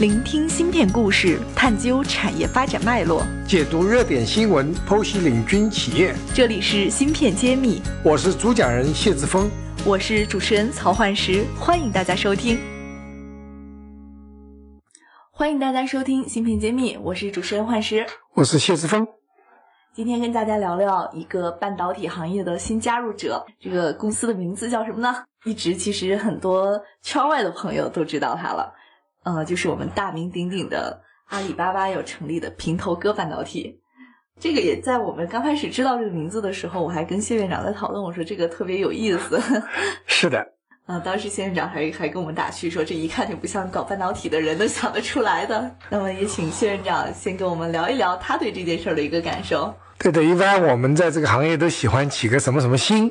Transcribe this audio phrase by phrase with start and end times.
[0.00, 6.14] 聆听芯片故事，探究产业发展脉络，解读热点新闻，剖析领军企业。
[6.34, 9.50] 这里是芯片揭秘，我是主讲人谢志峰，
[9.84, 12.58] 我是主持人曹焕石，欢迎大家收听。
[15.30, 19.06] 欢迎大家收听芯片揭秘，我是主持人焕石，我是谢志峰。
[19.92, 25.24] 今天跟大家聊聊一个半导体行业的新加入者，这个公司的名字叫什么呢？
[25.44, 28.72] 一直其实很多圈外的朋友都知道它了。
[29.24, 33.78] 呃，就是我们大名鼎鼎的阿里巴巴要成立的平头哥半导体，
[34.40, 39.40] 这个也在我们刚开始知道这个名字的时候，我还跟谢院长在讨论，我说这个特别有意思。
[40.06, 40.44] 是的，
[40.86, 45.70] 啊，当时谢院长还还跟我们打趣说，这一看就不像搞半导体的人能想得出来的。
[45.90, 49.74] 那么也请谢院长先跟我们聊一聊他对这件事的一个感受。
[49.98, 53.10] 对的，一般我们在这个行业都喜欢起个什么什么星。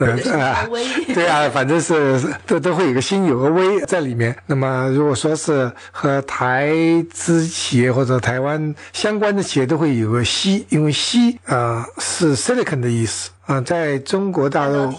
[0.00, 0.16] 呃，
[1.14, 4.34] 对啊，反正是都都会有个心有个微在里面。
[4.46, 6.72] 那么如果说是和台
[7.12, 14.90] 资企业或者台湾相关的企业，都会有个锡，因为锡啊是 silicon 的意思啊，在中国大陆，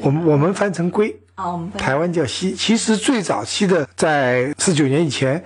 [0.00, 2.54] 我们我们翻成硅啊，我们台湾叫锡。
[2.54, 5.44] 其实最早期的在四九年以前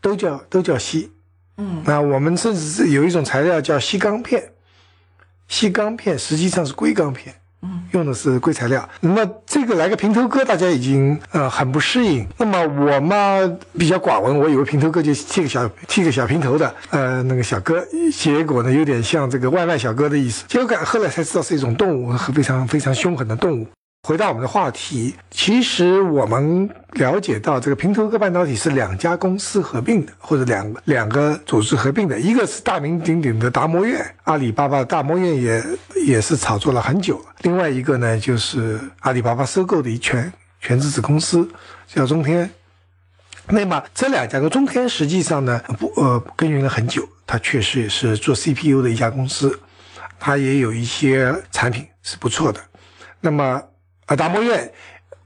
[0.00, 1.10] 都叫都叫锡，
[1.56, 4.52] 嗯，那我们甚至是有一种材料叫锡钢片，
[5.48, 7.34] 锡钢片实际上是硅钢片。
[7.92, 12.26] 用的是硅材料，那么这个来个平头哥，大家已经呃很不适应。
[12.38, 13.38] 那么我嘛
[13.78, 20.44] 比较寡闻，我以为平头哥就剃个小剃个小平头的，呃那个小哥，结果呢有点像这个外卖小哥的意思。
[20.48, 23.66] 结果后来才知道是一种动物，非常非常凶狠的动物。
[24.06, 32.20] 回到我们的话题，其实我们了解到，这个平头哥半导体是两家公司合并的，或者两两个组织合并的。
[32.20, 35.64] 一个是大名鼎鼎的达摩院，阿里巴巴的达摩院也
[36.04, 37.18] 也是炒作了很久。
[37.40, 41.48] 另外一个呢，就是阿里巴巴收购的一全全资子公司，
[41.86, 42.50] 叫中天。
[43.48, 49.58] 那么这两家的中天实际上呢，不呃耕耘了很久，它确实也是做 CPU 的一家公司，
[50.20, 52.60] 它也有一些产品是不错的。
[53.22, 53.62] 那么
[54.06, 54.70] 啊，达摩院，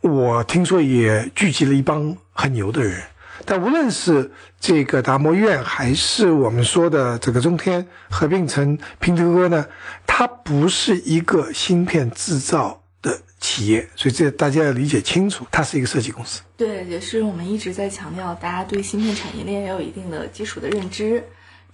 [0.03, 3.03] 我听说也聚集了一帮很牛的人。
[3.45, 4.31] 但无论是
[4.61, 9.67] 这个达摩院，还是我们说的这个中天合并成平头哥呢，
[10.07, 16.43] 它不是一个芯片制造的企业，所以这大家要理解清楚，它是一个设计公司。
[16.57, 21.25] 对，也是我们一直在强调，大家对芯片产业链要有一定的基础的认知。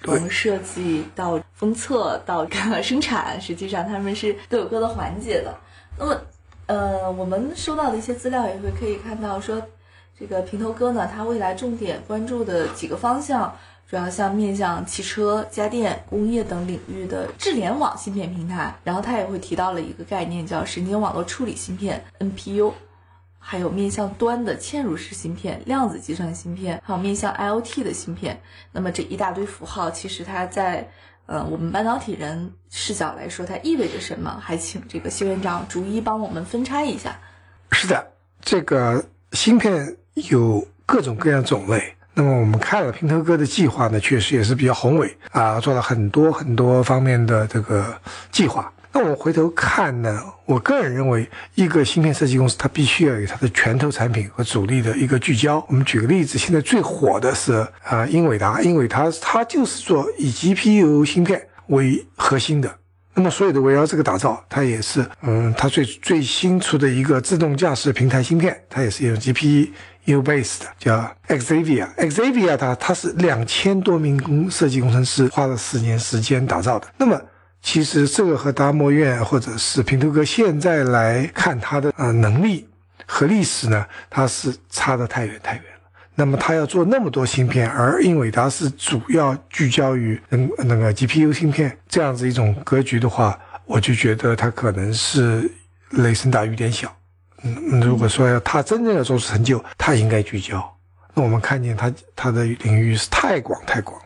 [0.03, 2.47] 从设计到封测到
[2.83, 5.55] 生产，实际上他们是都有各的环节的。
[5.99, 6.19] 那么。
[6.67, 9.61] 呃，我们收到的一些资料也会可以看到，说
[10.19, 13.55] 这个平头哥呢，它未来重点关注的几个方向，
[13.87, 22.73] 主要像面向汽车、家电、工业等领域的智联网芯片平台，然后它也会提到了一个概念叫神经网络处理芯片 NPU，
[23.39, 28.41] 还有面向端的嵌入式芯片、量子计算芯片，还有面向 IoT 的芯片。
[28.73, 30.89] 那么这一大堆符号，其实它在。
[31.27, 34.39] 呃，我们半导体人视角来说，它意味着什么？
[34.43, 37.19] 还请这个谢院长逐一帮我们分拆一下。
[37.73, 38.07] 是的，
[38.43, 41.95] 这个芯片有各种各样种类。
[42.13, 47.99] 那么我们看了平头哥的计划呢，确实也是比较宏伟啊，做了很多很多方面的这个
[48.31, 48.73] 计划。
[48.97, 55.65] 那我回头看呢，我个人认为，一个芯片设计公司，它必须要有它的拳头产品和主力的一个聚焦。
[55.69, 62.73] 我们举个例子，现在最火的是啊，英伟达，英伟达它就是做以 GPU 芯片为核心的。
[63.17, 71.93] 那么所有的围绕这个打造，它也是，嗯，它最最新出的一个自动驾驶平台芯片，它也是用 GPU base 的，叫 Xavier。
[71.97, 76.87] Xavier 它它是两千多名工设计工程师花了四年时间打造的。
[76.97, 77.21] 那么
[77.65, 82.69] 其实这个和达摩院或者是平头哥现在来看他的呃能力
[83.07, 85.91] 和历史呢，它是差得太远太远了。
[86.15, 95.51] 那么他要做那么多芯片，而英伟达是主要聚焦于嗯那个 GPU 芯片这样子一种格局的话，我就觉得它可能是
[95.91, 96.95] 雷声大雨点小。
[97.43, 100.63] 嗯，如果说要他真正要做出成就，他应该聚焦。
[101.15, 103.99] 那我们看见他他的领域是太广太广，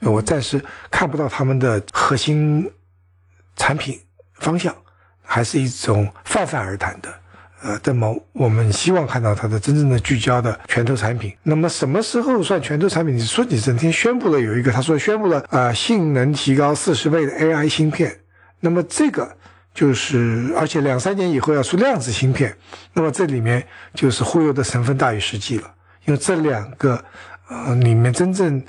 [0.00, 0.60] 我暂时
[0.90, 2.68] 看不到他们的核心。
[3.56, 4.00] 产品
[4.34, 4.74] 方向
[5.22, 7.08] 还是一种泛泛而谈的，
[7.62, 11.34] 呃，那么我们希望看到它的真正的聚焦的拳头产品。
[11.42, 13.16] 那么什么时候算拳头产品？
[13.16, 18.20] 你说你整天宣布了有一个，他说宣布了啊，性能提高四十倍的 AI 芯片，
[18.60, 19.34] 那么这个
[19.72, 22.54] 就是而且两三年以后要出量子芯片，
[22.92, 25.74] 那么这里面就是忽悠的成分大于实际了，
[26.04, 27.02] 因为这两个
[27.48, 28.62] 呃里面真正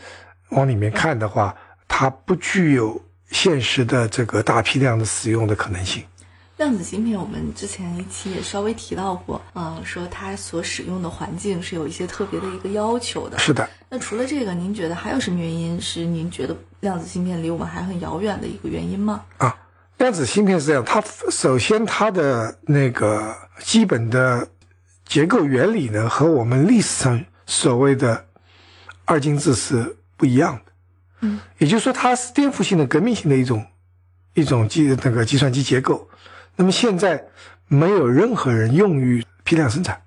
[0.49, 1.53] 往里面看的话，
[1.87, 3.01] 它不具有。
[3.31, 6.03] 现实的这个大批量的使用的可能性，
[6.57, 13.37] 量子芯片，我们之前一期也稍微提到过，嗯，说它所使用的环境是有一些特别的一个要求的。
[13.37, 13.69] 是的。
[13.89, 19.23] 那除了这个，您觉得还有什么原因是您觉得量子芯片离我们还很遥远的一个原因吗？
[19.37, 19.57] 啊，
[19.97, 24.47] 量子芯片是这样，它首先它的那个基本的
[25.05, 28.25] 结构原理呢，和我们历史上所谓的
[29.03, 30.71] 二进制是不一样的。
[31.21, 33.65] 嗯，也就是说，它是颠覆性的、革命性的一种
[34.33, 36.07] 一种计那个计算机结构。
[36.55, 37.23] 那么现在
[37.67, 40.01] 没有任何人用于批量生产，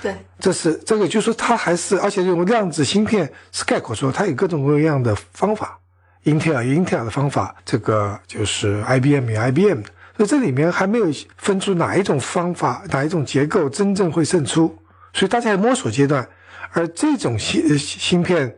[0.00, 5.78] 对，这是这个，就是说它还是，而且用量子芯片是概括说，它有各种各样的方法
[6.24, 11.06] ，Intel 有 Intel 的方法，这个就是 IBM 有 IBM 的，所以这里面还没有
[11.36, 14.76] 分出哪一种方法、哪一种结构真正会胜出，
[15.12, 16.28] 所以大家在摸索阶段。
[16.72, 18.56] 而这种芯芯片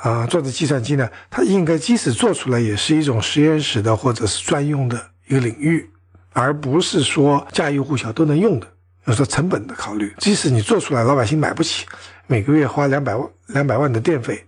[0.00, 5.88] 啊做的计算机呢，它应该即使做出来，也是一种实验室的或者是专用的一个领域。
[6.36, 8.66] 而不是说家喻户晓都能用的，
[9.04, 11.86] 要说成本的考虑，即使你做出来，老百姓买不起，
[12.26, 14.44] 每个月花两百万两百万的电费，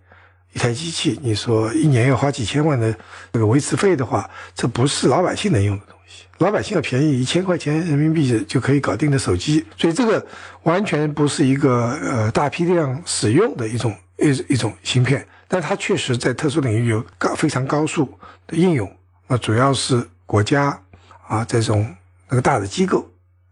[0.52, 2.92] 一台机器，你说一年要花几千万的
[3.32, 6.24] 这个维持费的话，这不是老百姓能用的东西。
[6.38, 10.26] 老百姓要便宜一千块钱人民币就可以搞定的手机，所以这个
[10.64, 18.90] 完全不是一个呃大批量使用的一种一一种芯片，但它确实在特殊领域有高非常高速的应用，
[19.26, 20.82] 那主要是国家。
[21.28, 21.92] 啊，这种
[22.28, 23.04] 那个大的机构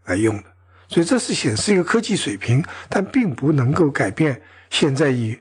[0.05, 0.43] 来用的，
[0.87, 5.37] 所以这是显示一个科技水平，但并不能够改变现在以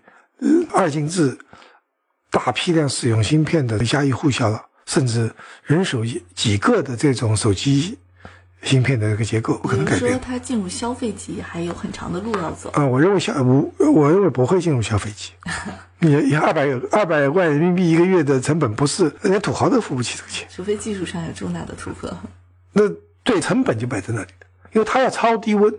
[0.73, 1.39] 二进制
[2.33, 6.05] 大批量使用芯片的家喻户晓了，甚至人手
[6.35, 7.97] 几个的这种手机
[8.65, 10.13] 芯片的这个结构不可能改变。
[10.13, 12.71] 说它进入消费级还有很长的路要走。
[12.71, 15.33] 啊，我认为消我我认为不会进入消费级。
[16.01, 20.49] 你你二百二百万人民币一个月的成本，不是连土豪都付不起这个钱。
[20.51, 22.11] 除非技术上有重大的突破。
[22.73, 22.83] 那
[23.23, 25.73] 对成本就摆在那里的，因为它要超低温，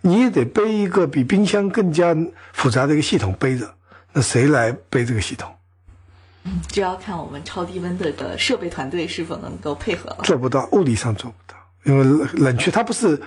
[0.00, 2.16] 你也得背一个比冰箱更加
[2.52, 3.74] 复杂的一个系统背着。
[4.12, 5.52] 那谁来背这个系统？
[6.44, 10.18] 嗯，就要看我们超低温的的设备团队是否能够配合了。
[10.22, 11.55] 做不到，物理上做不到，
[11.86, 13.18] 因为冷却它不是。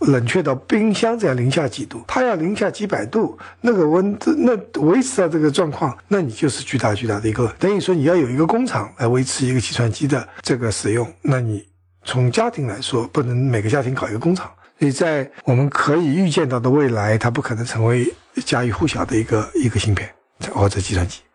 [0.00, 11.66] 冷却到冰箱这样零下几度，它要零下几百度，那个温那维持到这个状况，那你就是巨大巨大的一个等于说你要有一个工厂来维持一个计算机的这个使用，那你
[12.04, 18.12] 从家庭来说，不能每个家庭搞一个工厂，所以在我们可以预见到的未来，它不可能成为
[18.44, 20.10] 家喻户晓的一个一个芯片
[20.52, 21.20] 或者计算机。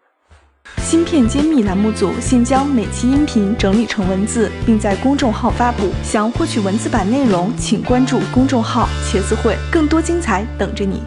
[0.94, 5.90] 芯片揭秘栏目组现将每期音频整理成文字，并在公众号发布。
[6.04, 11.02] 想获取文字版内容，请关注公众号“茄子会”，更多精彩等着你。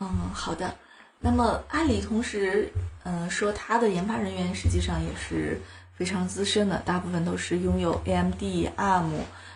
[0.00, 0.74] 嗯，好的。
[1.20, 2.68] 那么阿里同时，
[3.04, 5.60] 嗯，说他的研发人员实际上也是
[5.96, 8.42] 非常资深的，大部分都是拥有 AMD、
[8.76, 9.10] ARM，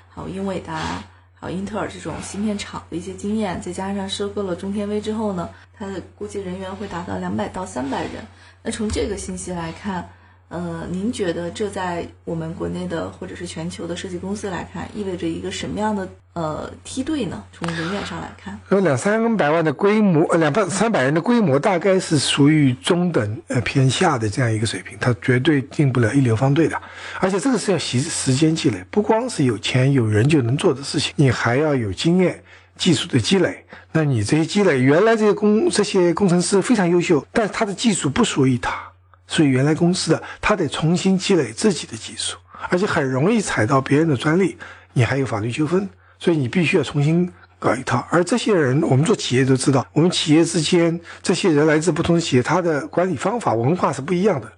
[0.09, 1.03] 还有英伟达。
[1.41, 8.27] 还有英特尔这种芯片厂的一些经验，再加上收购了中天微之后呢，它的估计人员会达到两百到三百人。
[8.63, 10.09] 那从这个信息来看，
[10.49, 16.09] 呃，您觉得这在我们国内的或者是全球的设计公司来看，意味着一个什么样的？
[16.35, 17.43] 呃，梯队呢？
[17.53, 26.81] 从人员上来看，有两三百万的规模，呃，两百三百人的规模，大概是属于中等呃偏下的这样一个水平，它绝对进不了一流方队的。
[27.19, 32.41] 而且这个是要时时间积累，不光是有钱有人就能做的事情，你还要有经验、
[32.77, 33.65] 技术的积累。
[33.91, 38.88] 那你这些积累，原来这些工这些工程师非常优秀，但是他的技术不属于他，
[39.29, 42.37] 所以原来公司的，他得重新积累自己的技术，
[42.69, 44.57] 而且很容易踩到别人的专利，
[44.95, 45.89] 你还有法律纠纷。
[46.19, 47.31] 所以你必须要重新
[47.61, 54.53] 搞一套，而这些人，我们做企业都知道，我们企业之间这些人来自不同的企业，他的管理方法、文化是不一样的。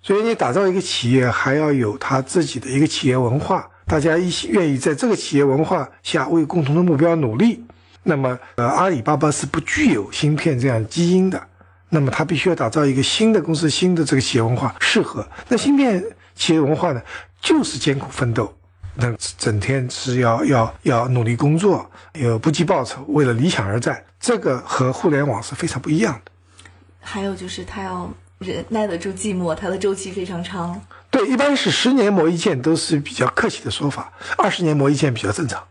[0.00, 7.62] 所以你打造一个企业，还要有他自己的一个企业文化，大家一起愿意在这个企业文化下为共同的目标努力。
[8.02, 11.42] 那么，呃，阿里巴巴是不具有芯片这样基因的，
[11.94, 17.00] 那么他必须要打造一个新的公司、新的这个企业文化，适合那芯片企业文化呢，
[17.40, 18.52] 就是艰苦奋斗。
[18.96, 26.32] 那整天是要要要努力工作，有不计报酬，为了理想而战，这个和互联网是非常不一样的。
[27.00, 30.80] 还有就是他要忍耐得住寂寞，它的周期非常长。
[31.10, 35.62] 对，一般是十年磨一剑都是比较客气的说法，二十年磨一剑比较正常。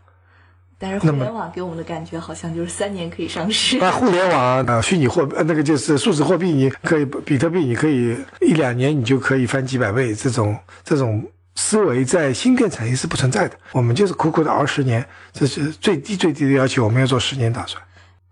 [0.78, 3.78] 但是互联网给我们的感觉好像就是三年可以上市。
[3.78, 11.24] 那互联网啊，虚拟货那个就是数字货币，你可以比特币，你可以一两年你就可以翻几百倍，这种这种。
[11.56, 17.80] 思维在芯片产业是不存在的，我们就是苦苦的熬十年，这是最低最低的要求，我们要做十年打算。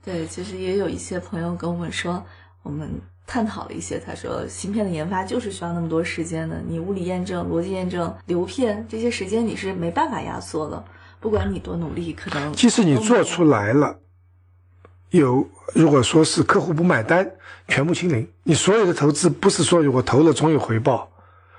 [0.04, 2.20] 对，其实也有一些朋友跟我们说，
[2.64, 2.90] 我们
[3.24, 10.84] 探讨了一些，他说芯片的研发就是需要那么多时间的，你物理验证、逻辑验证、流片这些时间你是没办法压缩的，
[11.22, 13.96] 不管你多努力，可能即使你做出来了，
[15.10, 17.30] 有如果说是客户不买单，
[17.68, 18.28] 全部清零。
[18.42, 21.08] 你所有的投资不是说我投了总有回报，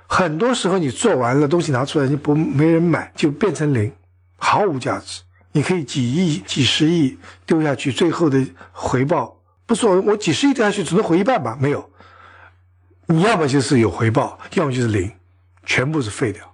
[0.06, 3.90] 很多时候你做完了东西拿出来，你不没人买就变成零，
[4.36, 5.22] 毫无价值。
[5.54, 11.58] 你可以几亿、几十亿丢下去，最后的回报不是我我几十亿丢下去只能回一半吧？
[11.62, 11.90] 没有，
[13.06, 15.10] 你要么就是有回报，要么就是零，
[15.66, 16.53] 全部是废掉，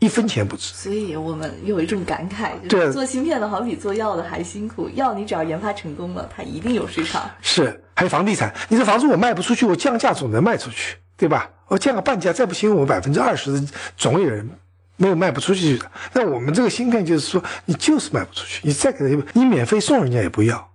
[0.00, 0.74] 一分钱不值。
[0.74, 7.30] 所以我们有一种感慨，就是做芯片的好比做药的还辛苦，药你只要研发成功了，它一定有市场。
[7.40, 11.48] 是，还有房地产，你这房子我卖不出去，我降价总能卖出去，对吧？
[11.68, 13.64] 我降个半价，再不行我百分之二十，
[13.96, 14.48] 总有人
[14.96, 15.90] 没有卖不出去的。
[16.14, 20.72] 那我们这个芯片就是说，你就是卖不出去，你再给他，你免费送人家也不要，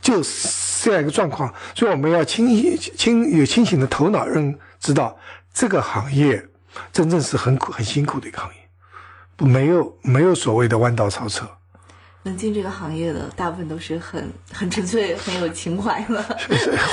[0.00, 1.54] 就是这样一个状况。
[1.74, 5.16] 所以我们要清清有清醒的头脑，认知道
[5.54, 6.46] 这个行业
[6.92, 8.56] 真正是很苦很辛苦的一个行业，
[9.36, 11.48] 不没有没有所谓的弯道超车。
[12.22, 16.22] 能进这个行业的大部分都是很 很纯粹、很有情怀的。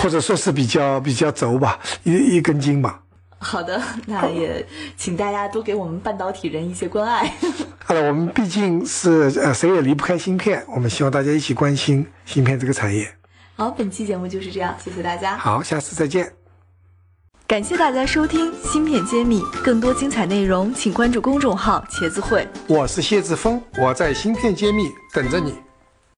[0.02, 3.02] 或者说是比较比较轴吧，一一根筋吧。
[3.40, 4.64] 好的，那也
[4.98, 7.34] 请大家多给我们半导体人一些关爱。
[7.84, 13.12] 好了，我们毕竟是呃谁也离不开芯片，我们希望大家一起关心芯片这个产业。
[13.56, 15.38] 好，本期节目就是这样，谢谢大家。
[15.38, 16.41] 好，下次再见。
[17.52, 22.48] 感谢大家收听《芯片揭秘》，更多精彩内容请关注公众号“茄子会”。
[22.66, 25.56] 我是谢志峰，我在芯片揭秘等着你。